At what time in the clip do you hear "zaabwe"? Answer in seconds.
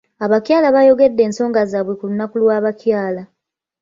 1.71-1.93